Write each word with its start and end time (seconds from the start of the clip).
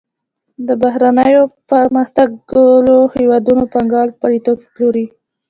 د 0.67 0.69
بهرنیو 0.81 1.43
پرمختللو 1.69 2.97
هېوادونو 3.15 3.63
پانګوال 3.73 4.09
خپل 4.15 4.31
توکي 4.45 4.67
پلوري 4.73 5.05